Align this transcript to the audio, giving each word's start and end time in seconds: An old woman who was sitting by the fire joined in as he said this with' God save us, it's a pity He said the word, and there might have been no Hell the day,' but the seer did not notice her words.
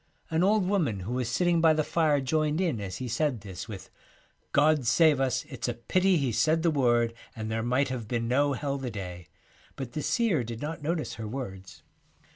An 0.31 0.43
old 0.43 0.65
woman 0.67 1.01
who 1.01 1.13
was 1.13 1.29
sitting 1.29 1.61
by 1.61 1.73
the 1.73 1.83
fire 1.83 2.19
joined 2.21 2.59
in 2.59 2.81
as 2.81 2.97
he 2.97 3.07
said 3.07 3.41
this 3.41 3.67
with' 3.67 3.91
God 4.51 4.87
save 4.87 5.19
us, 5.19 5.45
it's 5.45 5.67
a 5.67 5.75
pity 5.75 6.17
He 6.17 6.31
said 6.31 6.63
the 6.63 6.71
word, 6.71 7.13
and 7.35 7.51
there 7.51 7.61
might 7.61 7.89
have 7.89 8.07
been 8.07 8.27
no 8.27 8.53
Hell 8.53 8.79
the 8.79 8.89
day,' 8.89 9.27
but 9.75 9.91
the 9.93 10.01
seer 10.01 10.43
did 10.43 10.59
not 10.59 10.81
notice 10.81 11.13
her 11.21 11.27
words. 11.27 11.83